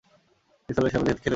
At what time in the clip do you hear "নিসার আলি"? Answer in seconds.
0.69-0.89